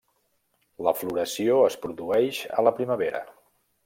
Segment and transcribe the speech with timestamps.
[0.87, 3.23] La floració es produeix a la primavera.